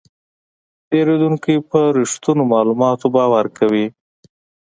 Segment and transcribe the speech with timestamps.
[0.89, 3.85] پیرودونکی په رښتینو معلوماتو باور کوي.